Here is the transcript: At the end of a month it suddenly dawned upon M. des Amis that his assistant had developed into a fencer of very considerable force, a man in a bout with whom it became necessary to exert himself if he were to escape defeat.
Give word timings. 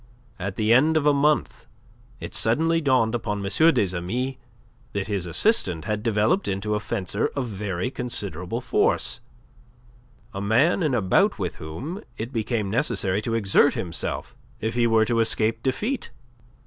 At 0.39 0.55
the 0.55 0.73
end 0.73 0.97
of 0.97 1.05
a 1.05 1.13
month 1.13 1.67
it 2.19 2.33
suddenly 2.33 2.81
dawned 2.81 3.13
upon 3.13 3.45
M. 3.45 3.73
des 3.75 3.95
Amis 3.95 4.37
that 4.93 5.05
his 5.05 5.27
assistant 5.27 5.85
had 5.85 6.01
developed 6.01 6.47
into 6.47 6.73
a 6.73 6.79
fencer 6.79 7.27
of 7.35 7.45
very 7.45 7.91
considerable 7.91 8.61
force, 8.61 9.21
a 10.33 10.41
man 10.41 10.81
in 10.81 10.95
a 10.95 11.03
bout 11.03 11.37
with 11.37 11.57
whom 11.57 12.01
it 12.17 12.33
became 12.33 12.67
necessary 12.67 13.21
to 13.21 13.35
exert 13.35 13.75
himself 13.75 14.35
if 14.59 14.73
he 14.73 14.87
were 14.87 15.05
to 15.05 15.19
escape 15.19 15.61
defeat. 15.61 16.09